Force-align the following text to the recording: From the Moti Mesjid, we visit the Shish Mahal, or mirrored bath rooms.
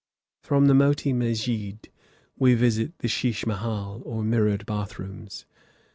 From 0.41 0.65
the 0.65 0.73
Moti 0.73 1.13
Mesjid, 1.13 1.77
we 2.35 2.55
visit 2.55 2.97
the 2.97 3.07
Shish 3.07 3.45
Mahal, 3.45 4.01
or 4.03 4.23
mirrored 4.23 4.65
bath 4.65 4.97
rooms. 4.97 5.45